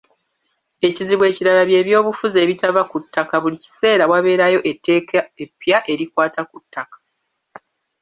[0.87, 6.97] Ekizibu ekirala bye by’obufuzi ebitava ku ttaka, buli kiseera wabeerayo etteeka eppya erikwata ku ttaka.